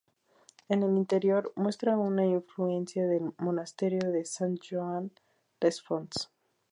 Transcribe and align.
En 0.67 0.81
el 0.81 0.97
interior, 0.97 1.53
muestra 1.55 1.95
una 1.95 2.25
influencia 2.25 3.05
del 3.05 3.33
monasterio 3.37 4.11
de 4.11 4.25
Sant 4.25 4.57
Joan 4.67 5.11
les 5.61 5.79
Fonts. 5.83 6.31